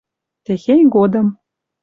техень 0.45 0.83
годым 0.95 1.27